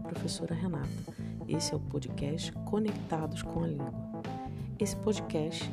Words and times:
professora 0.00 0.54
Renata. 0.54 0.88
Esse 1.48 1.72
é 1.72 1.76
o 1.76 1.80
podcast 1.80 2.52
Conectados 2.64 3.42
com 3.42 3.64
a 3.64 3.66
Língua. 3.66 3.92
Esse 4.78 4.96
podcast 4.96 5.70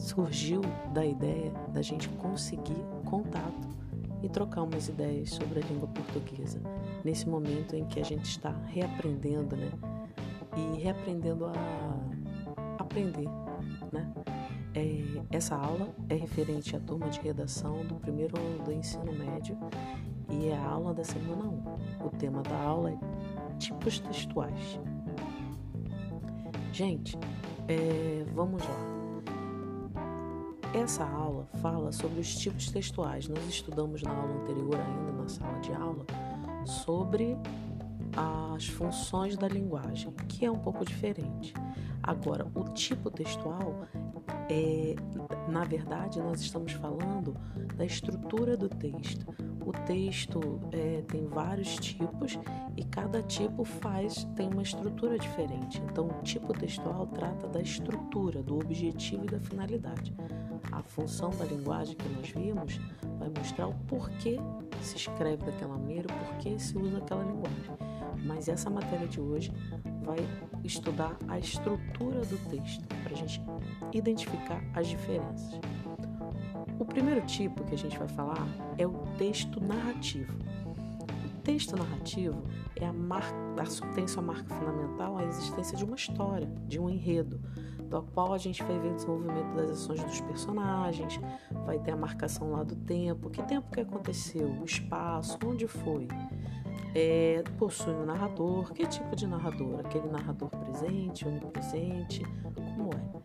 surgiu 0.00 0.60
da 0.92 1.04
ideia 1.04 1.52
da 1.72 1.82
gente 1.82 2.08
conseguir 2.10 2.82
contato 3.04 3.68
e 4.22 4.28
trocar 4.28 4.62
umas 4.62 4.88
ideias 4.88 5.30
sobre 5.30 5.60
a 5.60 5.66
língua 5.66 5.88
portuguesa, 5.88 6.60
nesse 7.04 7.28
momento 7.28 7.76
em 7.76 7.84
que 7.84 8.00
a 8.00 8.04
gente 8.04 8.24
está 8.24 8.50
reaprendendo, 8.66 9.56
né? 9.56 9.70
E 10.56 10.80
reaprendendo 10.80 11.46
a 11.46 11.52
aprender, 12.78 13.28
né? 13.92 14.12
É, 14.74 15.02
essa 15.30 15.56
aula 15.56 15.88
é 16.08 16.14
referente 16.14 16.76
à 16.76 16.80
turma 16.80 17.08
de 17.08 17.20
redação 17.20 17.84
do 17.86 17.94
primeiro 17.94 18.38
ano 18.38 18.62
do 18.64 18.72
ensino 18.72 19.12
médio 19.12 19.56
e 20.28 20.48
é 20.48 20.56
a 20.56 20.66
aula 20.66 20.92
da 20.92 21.04
semana 21.04 21.44
1. 21.44 22.06
O 22.06 22.10
tema 22.10 22.42
da 22.42 22.60
aula 22.60 22.90
é 22.90 22.98
tipos 23.58 23.98
textuais. 24.00 24.78
Gente, 26.72 27.16
é, 27.68 28.24
vamos 28.34 28.62
lá. 28.62 28.96
Essa 30.74 31.04
aula 31.04 31.46
fala 31.62 31.90
sobre 31.90 32.20
os 32.20 32.36
tipos 32.36 32.70
textuais. 32.70 33.28
Nós 33.28 33.44
estudamos 33.48 34.02
na 34.02 34.10
aula 34.10 34.42
anterior, 34.42 34.76
ainda 34.78 35.12
na 35.12 35.28
sala 35.28 35.58
de 35.60 35.72
aula, 35.72 36.04
sobre 36.64 37.36
as 38.54 38.66
funções 38.66 39.36
da 39.36 39.48
linguagem, 39.48 40.12
que 40.28 40.44
é 40.44 40.50
um 40.50 40.58
pouco 40.58 40.84
diferente. 40.84 41.54
Agora, 42.02 42.46
o 42.54 42.64
tipo 42.64 43.10
textual 43.10 43.86
é, 44.48 44.94
na 45.48 45.64
verdade, 45.64 46.20
nós 46.20 46.40
estamos 46.40 46.72
falando 46.72 47.36
da 47.76 47.84
estrutura 47.84 48.56
do 48.56 48.68
texto. 48.68 49.26
O 49.66 49.72
texto 49.72 50.60
é, 50.70 51.02
tem 51.08 51.26
vários 51.26 51.74
tipos 51.74 52.38
e 52.76 52.84
cada 52.84 53.20
tipo 53.20 53.64
faz 53.64 54.22
tem 54.36 54.48
uma 54.48 54.62
estrutura 54.62 55.18
diferente. 55.18 55.82
Então, 55.90 56.06
o 56.06 56.22
tipo 56.22 56.52
textual 56.52 57.04
trata 57.08 57.48
da 57.48 57.60
estrutura, 57.60 58.44
do 58.44 58.54
objetivo 58.60 59.24
e 59.24 59.26
da 59.26 59.40
finalidade. 59.40 60.14
A 60.70 60.84
função 60.84 61.30
da 61.30 61.44
linguagem 61.44 61.96
que 61.96 62.08
nós 62.10 62.30
vimos 62.30 62.80
vai 63.18 63.28
mostrar 63.36 63.66
o 63.66 63.74
porquê 63.88 64.38
se 64.80 64.98
escreve 64.98 65.44
daquela 65.44 65.76
maneira, 65.76 66.06
o 66.14 66.26
porquê 66.26 66.56
se 66.60 66.78
usa 66.78 66.98
aquela 66.98 67.24
linguagem. 67.24 67.76
Mas 68.24 68.48
essa 68.48 68.70
matéria 68.70 69.08
de 69.08 69.20
hoje 69.20 69.52
vai 70.04 70.18
estudar 70.62 71.18
a 71.26 71.40
estrutura 71.40 72.20
do 72.20 72.50
texto 72.50 72.86
para 73.02 73.12
a 73.12 73.16
gente 73.16 73.42
identificar 73.92 74.62
as 74.74 74.86
diferenças. 74.86 75.58
O 76.78 76.84
primeiro 76.84 77.22
tipo 77.22 77.64
que 77.64 77.74
a 77.74 77.78
gente 77.78 77.98
vai 77.98 78.08
falar 78.08 78.46
é 78.76 78.86
o 78.86 78.92
texto 79.18 79.60
narrativo. 79.60 80.32
O 80.64 81.42
texto 81.42 81.76
narrativo 81.76 82.42
é 82.74 82.86
a 82.86 82.92
marca, 82.92 83.34
tem 83.94 84.06
sua 84.06 84.22
marca 84.22 84.54
fundamental 84.54 85.16
a 85.16 85.24
existência 85.24 85.76
de 85.76 85.84
uma 85.84 85.96
história, 85.96 86.48
de 86.66 86.78
um 86.78 86.90
enredo, 86.90 87.40
do 87.88 88.02
qual 88.02 88.32
a 88.32 88.38
gente 88.38 88.62
vai 88.64 88.78
ver 88.78 88.90
o 88.90 88.94
desenvolvimento 88.94 89.54
das 89.54 89.70
ações 89.70 90.02
dos 90.02 90.20
personagens, 90.20 91.20
vai 91.64 91.78
ter 91.78 91.92
a 91.92 91.96
marcação 91.96 92.50
lá 92.50 92.64
do 92.64 92.74
tempo, 92.74 93.30
que 93.30 93.42
tempo 93.44 93.70
que 93.70 93.80
aconteceu, 93.80 94.48
o 94.48 94.64
espaço, 94.64 95.38
onde 95.46 95.68
foi 95.68 96.08
é, 96.96 97.44
possui 97.58 97.92
um 97.92 98.06
narrador. 98.06 98.72
Que 98.72 98.86
tipo 98.86 99.14
de 99.14 99.26
narrador? 99.26 99.80
Aquele 99.80 100.08
narrador 100.08 100.48
presente, 100.48 101.28
onipresente? 101.28 102.22
Como 102.54 102.90
é? 102.94 103.15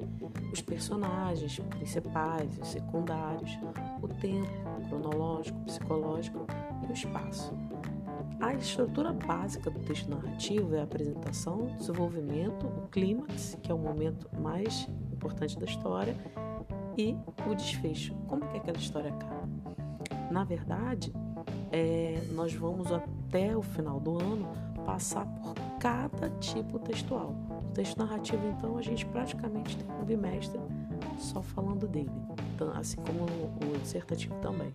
Os 0.51 0.61
personagens 0.61 1.59
principais, 1.59 2.57
os 2.59 2.67
secundários, 2.67 3.57
o 4.01 4.07
tempo 4.07 4.49
cronológico, 4.87 5.59
psicológico 5.61 6.45
e 6.83 6.91
o 6.91 6.93
espaço. 6.93 7.53
A 8.39 8.53
estrutura 8.53 9.13
básica 9.13 9.69
do 9.69 9.79
texto 9.79 10.09
narrativo 10.09 10.75
é 10.75 10.79
a 10.79 10.83
apresentação, 10.83 11.67
desenvolvimento, 11.77 12.65
o 12.65 12.87
clímax, 12.87 13.57
que 13.61 13.71
é 13.71 13.75
o 13.75 13.77
momento 13.77 14.27
mais 14.39 14.87
importante 15.13 15.59
da 15.59 15.65
história, 15.65 16.15
e 16.97 17.15
o 17.47 17.53
desfecho. 17.53 18.13
Como 18.27 18.43
é 18.43 18.47
que 18.47 18.57
aquela 18.57 18.77
história 18.77 19.11
acaba? 19.11 19.47
Na 20.31 20.43
verdade, 20.43 21.13
é, 21.71 22.21
nós 22.31 22.53
vamos 22.53 22.91
até 22.91 23.55
o 23.55 23.61
final 23.61 23.99
do 23.99 24.17
ano 24.17 24.49
passar 24.85 25.25
por 25.25 25.53
cada 25.79 26.29
tipo 26.39 26.79
textual. 26.79 27.35
O 27.81 27.83
texto 27.83 27.97
narrativo, 27.97 28.47
então, 28.47 28.77
a 28.77 28.81
gente 28.83 29.03
praticamente 29.07 29.75
tem 29.75 29.95
um 29.95 30.05
bimestre 30.05 30.59
só 31.17 31.41
falando 31.41 31.87
dele, 31.87 32.11
assim 32.75 32.97
como 32.97 33.23
o 33.23 33.77
dissertativo 33.79 34.35
também. 34.35 34.71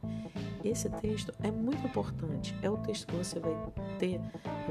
Esse 0.64 0.90
texto 0.90 1.32
é 1.40 1.48
muito 1.48 1.86
importante. 1.86 2.52
É 2.62 2.68
o 2.68 2.76
texto 2.78 3.06
que 3.06 3.14
você 3.14 3.38
vai 3.38 3.54
ter 4.00 4.20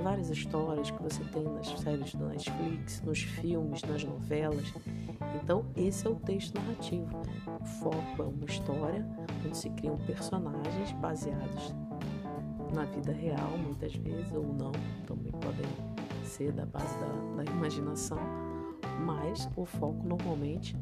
várias 0.04 0.30
histórias 0.30 0.92
que 0.92 1.02
você 1.02 1.24
tem 1.24 1.46
nas 1.46 1.70
séries 1.80 2.14
do 2.14 2.26
Netflix, 2.26 3.02
nos 3.06 3.20
filmes, 3.24 3.82
nas 3.84 4.04
novelas. 4.04 4.74
Então, 5.42 5.66
esse 5.78 6.06
é 6.06 6.10
o 6.10 6.16
texto 6.16 6.56
narrativo. 6.56 7.18
O 7.62 7.66
foco 7.66 8.22
é 8.22 8.26
uma 8.26 8.46
história 8.46 9.08
onde 9.46 9.58
se 9.58 9.70
criam 9.70 9.96
personagens 10.00 10.92
baseados 11.00 11.74
na 12.74 12.84
vida 12.84 13.14
real, 13.14 13.58
muitas 13.58 13.96
vezes, 13.96 14.34
ou 14.34 14.44
não, 14.44 14.74
também 15.08 15.32
podem 15.32 15.95
ser 16.36 16.52
da 16.52 16.66
base 16.66 16.98
da, 16.98 17.44
da 17.44 17.52
imaginação, 17.52 18.20
mas 19.06 19.50
o 19.56 19.66
foco 19.66 20.06
normalmente 20.06 20.76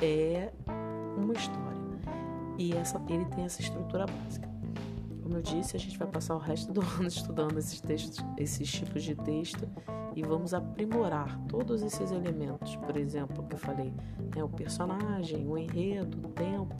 é 0.00 0.52
uma 1.16 1.32
história. 1.32 1.78
E 2.56 2.72
essa, 2.72 3.00
ele 3.08 3.24
tem 3.26 3.44
essa 3.44 3.60
estrutura 3.60 4.06
básica. 4.06 4.48
Como 5.22 5.36
eu 5.36 5.42
disse, 5.42 5.76
a 5.76 5.78
gente 5.80 5.98
vai 5.98 6.08
passar 6.08 6.34
o 6.36 6.38
resto 6.38 6.72
do 6.72 6.80
ano 6.98 7.08
estudando 7.08 7.58
esses 7.58 7.80
textos, 7.80 8.24
esses 8.36 8.70
tipos 8.70 9.02
de 9.02 9.14
texto 9.14 9.68
e 10.14 10.22
vamos 10.22 10.54
aprimorar 10.54 11.38
todos 11.48 11.82
esses 11.82 12.10
elementos. 12.12 12.76
Por 12.76 12.96
exemplo, 12.96 13.44
que 13.44 13.54
eu 13.54 13.58
falei, 13.58 13.92
né, 14.34 14.42
o 14.42 14.48
personagem, 14.48 15.46
o 15.46 15.58
enredo, 15.58 16.18
o 16.26 16.30
tempo. 16.30 16.74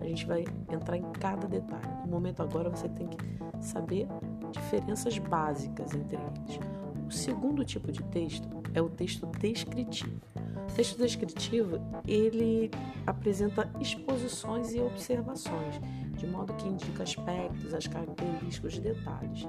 A 0.00 0.04
gente 0.04 0.26
vai 0.26 0.44
entrar 0.70 0.96
em 0.96 1.12
cada 1.12 1.46
detalhe. 1.46 1.86
No 2.04 2.10
momento 2.10 2.42
agora 2.42 2.68
você 2.68 2.88
tem 2.88 3.06
que 3.06 3.18
saber 3.60 4.08
diferenças 4.50 5.16
básicas 5.18 5.94
entre 5.94 6.16
eles. 6.16 6.71
O 7.12 7.14
segundo 7.14 7.62
tipo 7.62 7.92
de 7.92 8.02
texto 8.04 8.48
é 8.72 8.80
o 8.80 8.88
texto 8.88 9.26
descritivo. 9.38 10.18
O 10.34 10.74
texto 10.74 10.96
descritivo 10.96 11.78
ele 12.08 12.70
apresenta 13.06 13.70
exposições 13.78 14.72
e 14.72 14.80
observações, 14.80 15.78
de 16.16 16.26
modo 16.26 16.54
que 16.54 16.66
indica 16.66 17.02
aspectos, 17.02 17.74
as 17.74 17.86
características, 17.86 18.72
os 18.72 18.78
detalhes, 18.78 19.46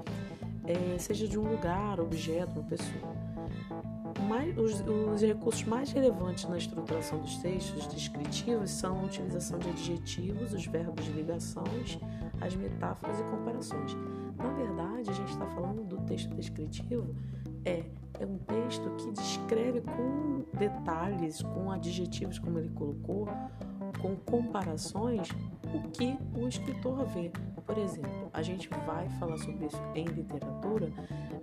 é, 0.66 0.98
seja 0.98 1.26
de 1.26 1.38
um 1.38 1.48
lugar, 1.48 1.98
objeto, 2.00 2.60
uma 2.60 2.68
pessoa. 2.68 3.14
Mais, 4.28 4.56
os, 4.58 4.80
os, 5.14 5.22
recursos 5.22 5.64
mais 5.64 5.90
relevantes 5.90 6.44
na 6.44 6.58
estruturação 6.58 7.18
dos 7.20 7.38
textos 7.38 7.86
descritivos 7.86 8.70
são 8.70 9.00
a 9.00 9.02
utilização 9.04 9.58
de 9.58 9.70
adjetivos, 9.70 10.52
os 10.52 10.66
verbos 10.66 11.02
de 11.02 11.12
ligações, 11.12 11.98
as 12.42 12.54
metáforas 12.54 13.18
e 13.20 13.22
comparações. 13.24 13.96
Na 14.36 14.52
verdade, 14.52 15.10
a 15.10 15.12
gente 15.14 15.30
está 15.30 15.46
falando 15.46 15.82
do 15.82 15.96
texto 16.02 16.28
descritivo, 16.34 17.14
é, 17.64 17.84
é 18.20 18.26
um 18.26 18.38
texto 18.38 18.90
que 18.96 19.10
descreve 19.12 19.80
com 19.80 20.44
detalhes, 20.56 21.42
com 21.42 21.70
adjetivos, 21.70 22.38
como 22.38 22.58
ele 22.58 22.70
colocou, 22.70 23.28
com 24.00 24.16
comparações, 24.16 25.28
o 25.72 25.88
que 25.90 26.16
o 26.36 26.46
escritor 26.46 27.04
vê. 27.06 27.30
Por 27.66 27.78
exemplo, 27.78 28.28
a 28.32 28.42
gente 28.42 28.68
vai 28.86 29.08
falar 29.18 29.38
sobre 29.38 29.66
isso 29.66 29.82
em 29.94 30.04
literatura. 30.04 30.92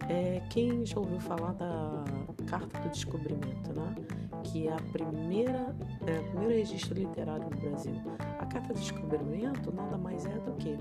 É, 0.07 0.41
quem 0.49 0.85
já 0.85 0.99
ouviu 0.99 1.19
falar 1.19 1.53
da 1.53 2.03
Carta 2.47 2.79
do 2.79 2.89
Descobrimento, 2.89 3.73
né? 3.73 3.95
que 4.43 4.67
é 4.67 4.73
a 4.73 4.81
primeira, 4.91 5.75
é, 6.05 6.19
o 6.19 6.23
primeiro 6.29 6.53
registro 6.53 6.93
literário 6.93 7.49
no 7.49 7.57
Brasil. 7.57 7.95
A 8.39 8.45
Carta 8.45 8.73
do 8.73 8.79
Descobrimento 8.79 9.73
nada 9.73 9.97
mais 9.97 10.25
é 10.25 10.39
do 10.39 10.51
que, 10.53 10.77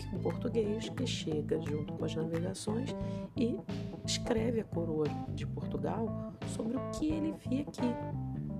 que 0.00 0.16
um 0.16 0.18
português 0.20 0.88
que 0.88 1.06
chega 1.06 1.60
junto 1.60 1.92
com 1.92 2.04
as 2.04 2.14
navegações 2.14 2.94
e 3.36 3.58
escreve 4.04 4.60
a 4.60 4.64
coroa 4.64 5.06
de 5.34 5.46
Portugal 5.46 6.32
sobre 6.48 6.76
o 6.76 6.80
que 6.92 7.06
ele 7.06 7.34
via 7.48 7.62
aqui, 7.62 7.94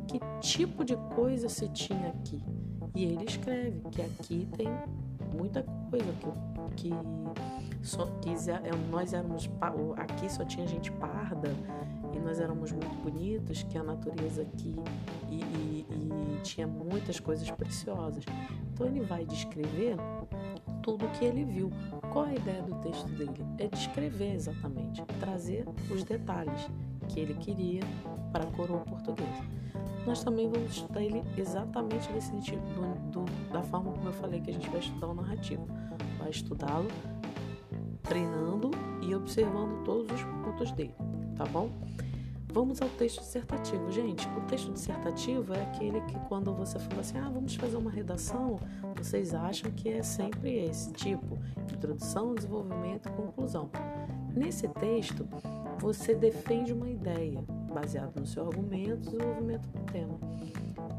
que 0.06 0.20
tipo 0.40 0.84
de 0.84 0.96
coisa 1.14 1.48
se 1.48 1.68
tinha 1.68 2.08
aqui. 2.08 2.42
E 2.94 3.04
ele 3.04 3.24
escreve 3.24 3.80
que 3.90 4.02
aqui 4.02 4.48
tem 4.56 4.68
muita 5.36 5.62
coisa 5.62 6.12
que, 6.76 6.88
que 6.88 6.90
só 7.82 8.06
que 8.20 8.30
é, 8.30 8.90
nós 8.90 9.12
éramos 9.12 9.48
aqui 9.96 10.30
só 10.30 10.44
tinha 10.44 10.66
gente 10.66 10.90
parda 10.92 11.50
e 12.12 12.18
nós 12.18 12.40
éramos 12.40 12.72
muito 12.72 12.94
bonitos, 13.02 13.62
que 13.62 13.78
a 13.78 13.84
natureza 13.84 14.42
aqui 14.42 14.74
e, 15.30 15.36
e, 15.36 15.86
e 15.90 16.40
tinha 16.42 16.66
muitas 16.66 17.20
coisas 17.20 17.50
preciosas. 17.50 18.24
Então 18.72 18.86
ele 18.86 19.00
vai 19.00 19.24
descrever 19.24 19.96
tudo 20.82 21.06
o 21.06 21.10
que 21.10 21.24
ele 21.24 21.44
viu. 21.44 21.70
Qual 22.12 22.24
a 22.24 22.34
ideia 22.34 22.62
do 22.62 22.74
texto 22.76 23.06
dele? 23.08 23.44
É 23.58 23.68
descrever 23.68 24.34
exatamente, 24.34 25.02
trazer 25.18 25.66
os 25.90 26.02
detalhes 26.04 26.68
que 27.08 27.20
ele 27.20 27.34
queria 27.34 27.82
para 28.32 28.44
a 28.44 28.50
coroa 28.52 28.80
portuguesa. 28.80 29.44
Nós 30.06 30.24
também 30.24 30.48
vamos 30.48 30.70
estudar 30.72 31.02
ele 31.02 31.22
exatamente 31.36 32.10
nesse 32.12 32.28
sentido, 32.28 32.62
do, 32.74 33.24
do, 33.24 33.52
da 33.52 33.62
forma 33.62 33.92
como 33.92 34.08
eu 34.08 34.12
falei 34.12 34.40
que 34.40 34.50
a 34.50 34.54
gente 34.54 34.68
vai 34.70 34.80
estudar 34.80 35.08
o 35.08 35.14
narrativo. 35.14 35.66
Vai 36.18 36.30
estudá-lo 36.30 36.88
treinando 38.02 38.70
e 39.02 39.14
observando 39.14 39.84
todos 39.84 40.10
os 40.10 40.22
pontos 40.44 40.72
dele. 40.72 40.94
tá 41.36 41.44
bom? 41.46 41.70
Vamos 42.52 42.82
ao 42.82 42.88
texto 42.88 43.20
dissertativo. 43.20 43.90
Gente, 43.92 44.26
o 44.36 44.40
texto 44.42 44.72
dissertativo 44.72 45.54
é 45.54 45.62
aquele 45.62 46.00
que 46.02 46.18
quando 46.28 46.52
você 46.52 46.78
fala 46.80 47.00
assim, 47.00 47.18
ah, 47.18 47.30
vamos 47.32 47.54
fazer 47.54 47.76
uma 47.76 47.90
redação, 47.90 48.58
vocês 49.04 49.34
acham 49.34 49.70
que 49.70 49.88
é 49.88 50.02
sempre 50.02 50.64
esse 50.66 50.92
tipo, 50.92 51.38
introdução, 51.72 52.34
desenvolvimento 52.34 53.08
e 53.08 53.12
conclusão. 53.12 53.70
Nesse 54.34 54.68
texto, 54.68 55.26
você 55.78 56.14
defende 56.14 56.72
uma 56.72 56.88
ideia 56.88 57.42
baseada 57.72 58.20
no 58.20 58.26
seu 58.26 58.46
argumento, 58.46 59.10
desenvolvimento 59.10 59.66
do 59.68 59.80
tema. 59.90 60.18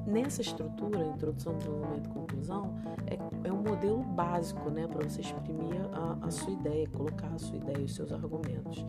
Nessa 0.08 0.42
estrutura, 0.42 1.06
introdução, 1.06 1.56
desenvolvimento 1.58 2.10
e 2.10 2.14
conclusão, 2.14 2.76
é, 3.06 3.48
é 3.48 3.54
um 3.54 3.62
modelo 3.62 4.04
básico 4.04 4.70
né, 4.72 4.88
para 4.88 5.08
você 5.08 5.22
exprimir 5.22 5.80
a, 5.94 6.26
a, 6.26 6.32
sua 6.32 6.52
ideia, 6.54 6.88
colocar 6.90 7.28
a 7.28 7.38
sua 7.38 7.58
ideia 7.58 7.78
e 7.78 7.84
os 7.84 7.94
seus 7.94 8.12
argumentos. 8.12 8.84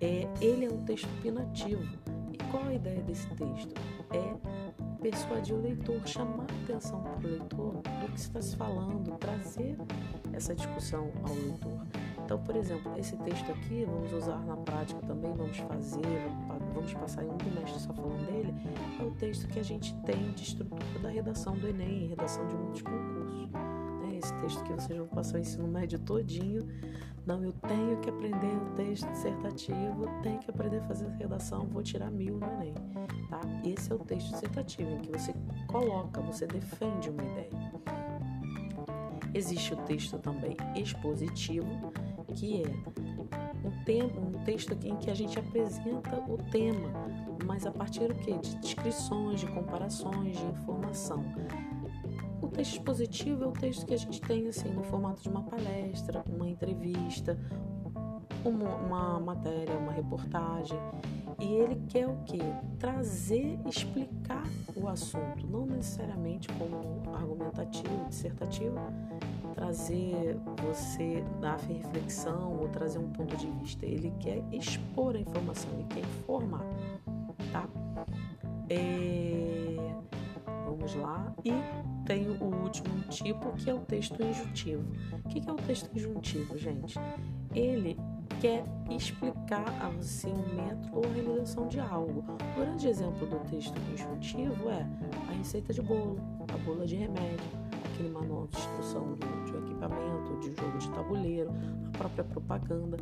É, 0.00 0.28
ele 0.40 0.66
é 0.66 0.68
um 0.68 0.84
texto 0.84 1.08
opinativo. 1.18 1.82
E 2.32 2.38
qual 2.50 2.64
a 2.64 2.74
ideia 2.74 3.00
desse 3.02 3.28
texto? 3.28 3.72
É 4.10 4.67
persuadir 5.00 5.54
o 5.54 5.60
leitor, 5.60 6.06
chamar 6.06 6.46
a 6.50 6.64
atenção 6.64 7.02
para 7.02 7.26
o 7.26 7.30
leitor 7.30 7.74
do 7.74 8.12
que 8.12 8.20
está 8.20 8.40
se 8.40 8.56
falando, 8.56 9.16
trazer 9.18 9.76
essa 10.32 10.54
discussão 10.54 11.10
ao 11.22 11.34
leitor. 11.34 11.86
Então, 12.24 12.38
por 12.42 12.56
exemplo, 12.56 12.92
esse 12.98 13.16
texto 13.18 13.50
aqui, 13.50 13.86
vamos 13.86 14.12
usar 14.12 14.38
na 14.44 14.56
prática 14.56 15.00
também, 15.06 15.32
vamos 15.34 15.56
fazer, 15.56 16.30
vamos 16.74 16.92
passar 16.92 17.24
em 17.24 17.28
um 17.30 17.36
bimestre 17.38 17.80
só 17.80 17.92
falando 17.94 18.26
dele, 18.26 18.54
é 19.00 19.02
o 19.02 19.10
texto 19.12 19.48
que 19.48 19.58
a 19.58 19.62
gente 19.62 19.94
tem 20.02 20.30
de 20.32 20.42
estrutura 20.42 20.98
da 21.02 21.08
redação 21.08 21.56
do 21.56 21.66
Enem, 21.66 22.08
redação 22.08 22.46
de 22.46 22.54
muitos 22.54 22.82
concursos. 22.82 23.17
Esse 24.18 24.34
texto 24.34 24.64
que 24.64 24.72
vocês 24.72 24.98
vão 24.98 25.06
passar 25.06 25.36
o 25.36 25.40
ensino 25.40 25.68
médio 25.68 25.96
todinho. 26.00 26.66
Não, 27.24 27.44
eu 27.44 27.52
tenho 27.52 27.96
que 28.00 28.10
aprender 28.10 28.56
o 28.56 28.74
texto 28.74 29.08
dissertativo, 29.12 30.08
tenho 30.22 30.40
que 30.40 30.50
aprender 30.50 30.78
a 30.78 30.82
fazer 30.82 31.08
redação, 31.10 31.66
vou 31.66 31.82
tirar 31.82 32.10
mil 32.10 32.38
no 32.38 32.46
Enem. 32.46 32.74
Tá? 33.28 33.40
Esse 33.64 33.92
é 33.92 33.94
o 33.94 33.98
texto 33.98 34.32
dissertativo, 34.32 34.90
em 34.90 34.98
que 35.02 35.12
você 35.12 35.32
coloca, 35.68 36.20
você 36.22 36.46
defende 36.46 37.10
uma 37.10 37.22
ideia. 37.22 37.50
Existe 39.34 39.74
o 39.74 39.76
texto 39.76 40.18
também 40.18 40.56
expositivo, 40.74 41.92
que 42.34 42.62
é 42.62 43.68
um, 43.68 43.84
tema, 43.84 44.20
um 44.20 44.44
texto 44.44 44.76
em 44.82 44.96
que 44.96 45.10
a 45.10 45.14
gente 45.14 45.38
apresenta 45.38 46.16
o 46.26 46.38
tema, 46.50 46.90
mas 47.44 47.66
a 47.66 47.70
partir 47.70 48.08
do 48.08 48.14
que? 48.14 48.36
De 48.38 48.56
descrições, 48.56 49.40
de 49.40 49.46
comparações, 49.46 50.36
de 50.36 50.44
informação. 50.44 51.24
O 52.40 52.48
texto 52.48 52.74
expositivo 52.74 53.44
é 53.44 53.46
o 53.46 53.52
texto 53.52 53.84
que 53.84 53.94
a 53.94 53.98
gente 53.98 54.20
tem 54.20 54.48
assim 54.48 54.68
no 54.70 54.82
formato 54.82 55.22
de 55.22 55.28
uma 55.28 55.42
palestra, 55.42 56.24
uma 56.28 56.48
entrevista, 56.48 57.38
uma, 58.44 58.76
uma 58.76 59.20
matéria, 59.20 59.76
uma 59.76 59.92
reportagem. 59.92 60.78
E 61.40 61.54
ele 61.54 61.80
quer 61.88 62.08
o 62.08 62.16
quê? 62.24 62.40
Trazer, 62.78 63.58
explicar 63.66 64.44
o 64.74 64.88
assunto, 64.88 65.46
não 65.48 65.66
necessariamente 65.66 66.48
como 66.54 67.14
argumentativo, 67.14 68.08
dissertativo, 68.08 68.76
trazer 69.54 70.36
você 70.62 71.24
dar 71.40 71.58
reflexão 71.60 72.58
ou 72.60 72.68
trazer 72.68 72.98
um 72.98 73.10
ponto 73.10 73.36
de 73.36 73.48
vista. 73.52 73.86
Ele 73.86 74.12
quer 74.18 74.42
expor 74.52 75.14
a 75.14 75.20
informação, 75.20 75.70
ele 75.74 75.86
quer 75.88 76.00
informar, 76.00 76.64
tá? 77.52 77.68
É... 78.68 79.37
Vamos 80.78 80.94
lá. 80.94 81.34
E 81.44 81.50
tem 82.06 82.28
o 82.28 82.44
último 82.62 83.00
tipo, 83.10 83.52
que 83.56 83.68
é 83.68 83.74
o 83.74 83.80
texto 83.80 84.22
injuntivo. 84.22 84.84
O 85.12 85.28
que 85.28 85.42
é 85.48 85.52
o 85.52 85.56
texto 85.56 85.90
injuntivo, 85.94 86.56
gente? 86.56 86.98
Ele 87.52 87.98
quer 88.40 88.64
explicar 88.88 89.66
a 89.82 89.90
você 89.90 90.28
um 90.28 90.54
método 90.54 90.98
ou 90.98 91.04
a 91.04 91.08
realização 91.08 91.66
de 91.66 91.80
algo. 91.80 92.20
O 92.20 92.60
grande 92.60 92.88
exemplo 92.88 93.26
do 93.26 93.38
texto 93.50 93.74
injuntivo 93.92 94.70
é 94.70 94.86
a 95.28 95.32
receita 95.32 95.72
de 95.72 95.82
bolo, 95.82 96.16
a 96.54 96.56
bula 96.58 96.86
de 96.86 96.94
remédio, 96.94 97.44
aquele 97.84 98.10
manual 98.10 98.46
de 98.46 98.56
instrução 98.56 99.14
de 99.14 99.26
um 99.26 99.66
equipamento, 99.66 100.38
de 100.40 100.52
jogo 100.54 100.78
de 100.78 100.90
tabuleiro, 100.90 101.50
a 101.88 101.98
própria 101.98 102.22
propaganda. 102.22 102.96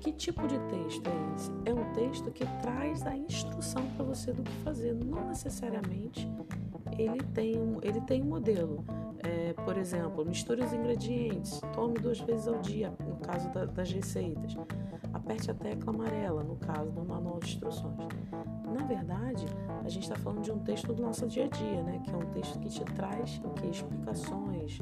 Que 0.00 0.12
tipo 0.12 0.46
de 0.46 0.58
texto 0.58 1.08
é 1.08 1.34
esse? 1.34 1.50
É 1.64 1.72
um 1.72 1.92
texto 1.94 2.30
que 2.30 2.44
traz 2.60 3.04
a 3.06 3.16
instrução 3.16 3.82
para 3.96 4.04
você 4.04 4.32
do 4.32 4.42
que 4.42 4.52
fazer, 4.62 4.94
não 4.94 5.26
necessariamente 5.26 6.28
ele 6.98 7.22
tem 7.34 7.58
um, 7.58 7.78
ele 7.82 8.00
tem 8.02 8.22
um 8.22 8.26
modelo. 8.26 8.84
É, 9.22 9.52
por 9.64 9.76
exemplo, 9.76 10.24
misture 10.24 10.62
os 10.62 10.72
ingredientes, 10.72 11.60
tome 11.74 11.94
duas 11.94 12.20
vezes 12.20 12.46
ao 12.46 12.58
dia, 12.60 12.92
no 13.00 13.16
caso 13.16 13.50
da, 13.50 13.64
das 13.64 13.90
receitas. 13.90 14.56
Aperte 15.12 15.50
a 15.50 15.54
tecla 15.54 15.92
amarela, 15.92 16.44
no 16.44 16.56
caso 16.56 16.90
do 16.92 17.04
manual 17.04 17.38
de 17.40 17.46
instruções. 17.46 17.96
Na 18.66 18.84
verdade, 18.84 19.46
a 19.84 19.88
gente 19.88 20.02
está 20.02 20.16
falando 20.16 20.42
de 20.42 20.52
um 20.52 20.58
texto 20.58 20.92
do 20.92 21.02
nosso 21.02 21.26
dia 21.26 21.46
a 21.46 21.48
dia, 21.48 21.82
né? 21.82 22.00
Que 22.04 22.10
é 22.10 22.16
um 22.16 22.30
texto 22.30 22.58
que 22.58 22.68
te 22.68 22.84
traz 22.84 23.40
o 23.44 23.50
que? 23.50 23.66
Explicações. 23.66 24.80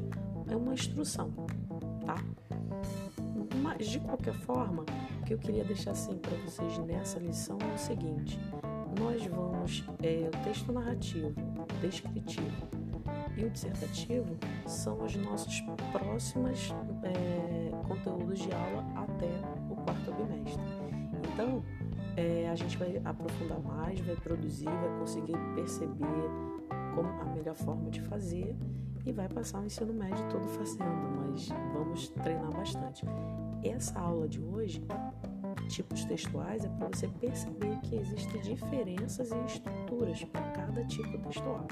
É 0.49 0.55
uma 0.55 0.73
instrução, 0.73 1.31
tá? 2.05 2.15
Mas, 3.61 3.87
de 3.87 3.99
qualquer 3.99 4.33
forma, 4.33 4.85
o 5.21 5.25
que 5.25 5.33
eu 5.33 5.37
queria 5.37 5.63
deixar 5.63 5.91
assim 5.91 6.17
para 6.17 6.35
vocês 6.37 6.77
nessa 6.79 7.19
lição 7.19 7.57
é 7.61 7.73
o 7.73 7.77
seguinte: 7.77 8.39
nós 8.99 9.25
vamos, 9.25 9.83
é, 10.01 10.27
o 10.27 10.43
texto 10.43 10.71
narrativo, 10.71 11.33
descritivo 11.81 12.85
e 13.37 13.45
o 13.45 13.49
dissertativo 13.49 14.35
são 14.65 15.03
os 15.03 15.15
nossos 15.15 15.61
próximos 15.91 16.73
é, 17.03 17.71
conteúdos 17.87 18.39
de 18.39 18.51
aula 18.51 18.85
até 18.95 19.29
o 19.69 19.75
quarto 19.75 20.11
bimestre. 20.13 20.63
Então, 21.33 21.63
é, 22.15 22.49
a 22.49 22.55
gente 22.55 22.77
vai 22.77 23.01
aprofundar 23.03 23.59
mais, 23.59 23.99
vai 23.99 24.15
produzir, 24.15 24.65
vai 24.65 24.99
conseguir 24.99 25.37
perceber 25.53 26.29
como 26.93 27.09
a 27.09 27.25
melhor 27.25 27.55
forma 27.55 27.89
de 27.89 28.01
fazer 28.01 28.55
e 29.05 29.11
vai 29.11 29.27
passar 29.27 29.59
o 29.59 29.65
ensino 29.65 29.93
médio 29.93 30.25
todo 30.29 30.47
fazendo, 30.47 30.85
mas 31.17 31.49
vamos 31.73 32.09
treinar 32.09 32.51
bastante. 32.51 33.05
Essa 33.63 33.99
aula 33.99 34.27
de 34.27 34.39
hoje, 34.39 34.81
tipos 35.67 36.05
textuais, 36.05 36.65
é 36.65 36.69
para 36.69 36.87
você 36.87 37.07
perceber 37.07 37.79
que 37.83 37.95
existem 37.95 38.41
diferenças 38.41 39.31
e 39.31 39.45
estruturas 39.45 40.23
para 40.25 40.41
cada 40.51 40.83
tipo 40.85 41.17
textual. 41.19 41.67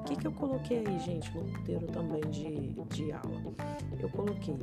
O 0.00 0.04
que, 0.04 0.16
que 0.16 0.26
eu 0.26 0.32
coloquei 0.32 0.84
aí, 0.86 0.98
gente, 0.98 1.34
no 1.34 1.42
roteiro 1.50 1.86
também 1.86 2.20
de, 2.30 2.74
de 2.94 3.12
aula? 3.12 3.54
Eu 3.98 4.08
coloquei 4.10 4.58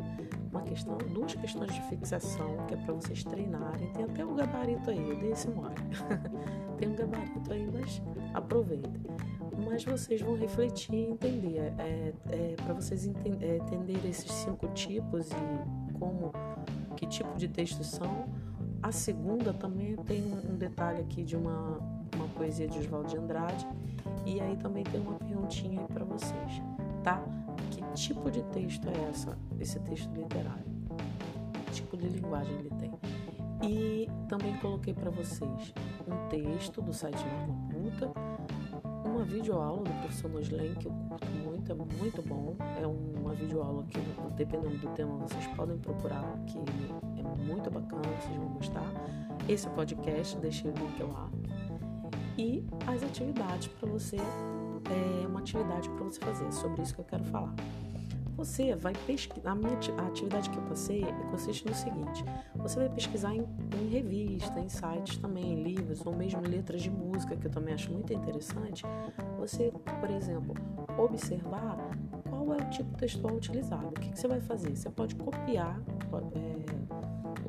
uma 0.52 0.62
questão, 0.62 0.98
duas 1.14 1.34
questões 1.34 1.74
de 1.74 1.82
fixação, 1.84 2.66
que 2.68 2.74
é 2.74 2.78
para 2.78 2.94
vocês 2.94 3.24
treinarem. 3.24 3.92
Tem 3.94 4.04
até 4.06 4.26
um 4.26 4.36
gabarito 4.36 4.90
aí, 4.90 5.10
eu 5.10 5.18
dei 5.18 5.32
esse 5.32 5.50
mole. 5.50 5.76
Tem 6.78 6.90
um 6.90 6.96
gabarito 6.96 7.52
aí, 7.52 7.70
mas 7.72 8.02
aproveitem. 8.34 9.02
Mas 9.66 9.84
vocês 9.84 10.22
vão 10.22 10.36
refletir 10.36 10.94
e 10.94 11.10
entender. 11.12 11.74
É, 11.78 12.14
é 12.30 12.56
para 12.64 12.74
vocês 12.74 13.08
é, 13.08 13.58
entenderem 13.58 14.10
esses 14.10 14.32
cinco 14.32 14.68
tipos 14.70 15.30
e 15.32 15.98
como, 15.98 16.32
que 16.96 17.06
tipo 17.06 17.36
de 17.38 17.48
textos 17.48 17.88
são. 17.88 18.28
A 18.84 18.92
segunda 18.92 19.54
também 19.54 19.96
tem 19.96 20.24
um 20.24 20.58
detalhe 20.58 21.02
aqui 21.02 21.24
de 21.24 21.36
uma, 21.36 21.78
uma 22.16 22.28
poesia 22.36 22.68
de 22.68 22.80
Oswald 22.80 23.10
de 23.10 23.18
Andrade 23.18 23.68
e 24.26 24.42
aí 24.42 24.56
também 24.58 24.84
tem 24.84 25.00
uma 25.00 25.20
perguntinha 25.20 25.82
aí 25.82 25.88
para 25.88 26.04
vocês, 26.04 26.62
tá? 27.04 27.24
Que 27.70 27.82
tipo 27.94 28.32
de 28.32 28.42
texto 28.46 28.88
é 28.90 29.10
essa, 29.10 29.38
esse 29.60 29.80
texto 29.82 30.12
literário? 30.14 30.66
Que 31.66 31.72
tipo 31.74 31.96
de 31.96 32.08
linguagem 32.10 32.54
ele 32.56 32.72
tem? 32.72 32.92
E 33.62 34.10
também 34.28 34.58
coloquei 34.58 34.94
para 34.94 35.12
vocês 35.12 35.74
um 36.08 36.28
texto 36.30 36.82
do 36.82 36.92
site 36.92 37.24
Norma 37.24 37.70
Puta, 37.70 38.12
uma 39.06 39.24
videoaula 39.24 39.84
do 39.84 39.94
professor 40.00 40.32
Noslen 40.32 40.74
que 40.76 40.88
eu 40.88 40.92
curto 41.08 41.28
muito, 41.46 41.72
é 41.72 41.76
muito 41.76 42.22
bom. 42.28 42.56
É 42.82 42.88
uma 42.88 43.34
videoaula 43.34 43.84
que, 43.86 44.00
dependendo 44.36 44.78
do 44.78 44.88
tema, 44.96 45.18
vocês 45.18 45.46
podem 45.56 45.78
procurar, 45.78 46.24
é 46.24 47.11
muito 47.42 47.70
bacana, 47.70 48.02
vocês 48.22 48.36
vão 48.36 48.50
gostar. 48.50 48.92
Esse 49.50 49.68
podcast, 49.70 50.38
deixei 50.38 50.72
o 50.72 50.74
link 50.74 51.04
lá 51.04 51.30
e 52.38 52.64
as 52.88 53.04
atividades 53.04 53.68
para 53.68 53.90
você, 53.90 54.18
é 54.18 55.28
uma 55.28 55.40
atividade 55.40 55.90
para 55.90 56.04
você 56.04 56.20
fazer, 56.20 56.46
é 56.46 56.52
sobre 56.52 56.82
isso 56.82 56.94
que 56.96 57.02
eu 57.02 57.06
quero 57.06 57.24
falar. 57.26 57.54
Você 58.38 58.76
vai 58.76 58.94
pesquisar, 59.06 59.52
a 59.52 59.56
minha 59.56 59.78
atividade 60.08 60.50
que 60.50 60.58
eu 60.58 60.64
passei 60.64 61.06
consiste 61.30 61.68
no 61.68 61.76
seguinte: 61.76 62.24
você 62.56 62.80
vai 62.80 62.90
pesquisar 62.90 63.36
em, 63.36 63.46
em 63.80 63.88
revista, 63.90 64.60
em 64.60 64.70
sites 64.70 65.18
também, 65.18 65.54
em 65.54 65.64
livros 65.64 66.04
ou 66.04 66.16
mesmo 66.16 66.42
letras 66.42 66.82
de 66.82 66.90
música, 66.90 67.36
que 67.36 67.46
eu 67.46 67.52
também 67.52 67.74
acho 67.76 67.92
muito 67.92 68.12
interessante. 68.12 68.84
Você, 69.38 69.72
por 70.00 70.10
exemplo, 70.10 70.56
observar 70.98 71.78
qual 72.28 72.54
é 72.54 72.58
o 72.58 72.70
tipo 72.72 72.98
textual 72.98 73.36
utilizado. 73.36 73.90
O 73.90 73.92
que, 73.92 74.10
que 74.10 74.20
você 74.20 74.28
vai 74.28 74.42
fazer? 74.42 74.76
Você 74.76 74.90
pode 74.90 75.14
copiar, 75.16 75.80
é, 76.34 77.01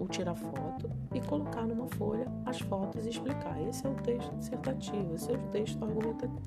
ou 0.03 0.09
tirar 0.09 0.35
foto 0.35 0.91
e 1.15 1.21
colocar 1.21 1.65
numa 1.65 1.87
folha 1.87 2.27
as 2.45 2.59
fotos 2.61 3.07
e 3.07 3.11
explicar. 3.11 3.61
Esse 3.63 3.87
é 3.87 3.91
o 3.91 3.95
texto 3.95 4.35
dissertativo, 4.37 5.15
esse 5.15 5.31
é 5.31 5.35
o 5.37 5.39
texto 5.51 5.85
argumentativo, 5.85 6.43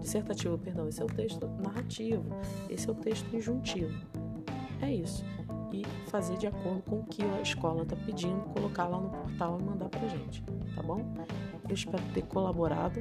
dissertativo, 0.00 0.58
perdão, 0.58 0.88
esse 0.88 1.02
é 1.02 1.04
o 1.04 1.08
texto 1.08 1.46
narrativo, 1.62 2.24
esse 2.70 2.88
é 2.88 2.92
o 2.92 2.94
texto 2.94 3.36
injuntivo. 3.36 3.92
É 4.80 4.90
isso. 4.90 5.22
e 5.72 5.84
fazer 6.08 6.36
de 6.38 6.46
acordo 6.46 6.82
com 6.82 7.00
o 7.00 7.04
que 7.04 7.22
a 7.24 7.40
escola 7.40 7.82
está 7.82 7.96
pedindo, 7.96 8.40
colocar 8.54 8.86
lá 8.86 8.98
no 8.98 9.10
portal 9.10 9.58
e 9.60 9.64
mandar 9.64 9.88
para 9.88 10.06
gente, 10.06 10.42
tá 10.74 10.82
bom? 10.82 11.00
Eu 11.68 11.74
espero 11.74 12.02
ter 12.14 12.22
colaborado 12.22 13.00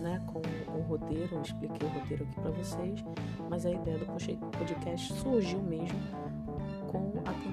né, 0.00 0.24
com 0.26 0.40
o 0.76 0.82
roteiro, 0.82 1.34
eu 1.34 1.42
expliquei 1.42 1.86
o 1.86 1.90
roteiro 1.92 2.24
aqui 2.24 2.40
para 2.40 2.50
vocês, 2.52 3.04
mas 3.50 3.66
a 3.66 3.70
ideia 3.70 3.98
do 3.98 4.06
podcast 4.06 5.12
surgiu 5.12 5.60
mesmo 5.62 5.98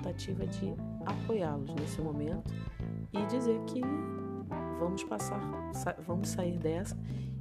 tentativa 0.04 0.46
de 0.46 0.74
apoiá-los 1.06 1.74
nesse 1.76 2.02
momento 2.02 2.54
e 3.14 3.26
dizer 3.28 3.60
que 3.66 3.82
vamos 4.80 5.04
passar, 5.06 5.40
vamos 6.06 6.30
sair 6.30 6.58
dessa. 6.58 6.98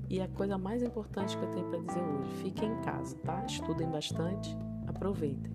E 0.08 0.20
a 0.20 0.28
coisa 0.28 0.56
mais 0.58 0.82
importante 0.82 1.36
que 1.36 1.42
eu 1.42 1.50
tenho 1.50 1.64
para 1.66 1.80
dizer 1.80 2.02
hoje, 2.02 2.30
fiquem 2.42 2.70
em 2.70 2.80
casa, 2.82 3.16
tá? 3.24 3.44
Estudem 3.46 3.88
bastante, 3.88 4.56
aproveitem. 4.86 5.52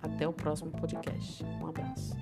Até 0.00 0.26
o 0.26 0.32
próximo 0.32 0.70
podcast. 0.70 1.44
Um 1.60 1.66
abraço. 1.66 2.16